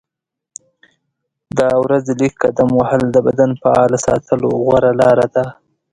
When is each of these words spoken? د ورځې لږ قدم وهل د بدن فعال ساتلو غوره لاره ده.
د 1.57 1.59
ورځې 1.83 2.13
لږ 2.21 2.33
قدم 2.43 2.69
وهل 2.79 3.01
د 3.11 3.17
بدن 3.27 3.49
فعال 3.61 3.91
ساتلو 4.05 4.49
غوره 4.63 4.91
لاره 5.01 5.27
ده. 5.35 5.45